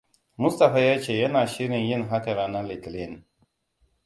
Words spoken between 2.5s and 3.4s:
Litinin.